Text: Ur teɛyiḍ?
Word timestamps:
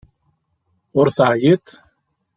Ur 0.99 1.07
teɛyiḍ? 1.15 1.65